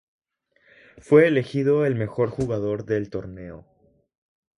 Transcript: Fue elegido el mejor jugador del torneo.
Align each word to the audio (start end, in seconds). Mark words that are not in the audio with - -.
Fue 0.97 1.27
elegido 1.27 1.85
el 1.85 1.93
mejor 1.93 2.31
jugador 2.31 2.85
del 2.85 3.11
torneo. 3.11 3.67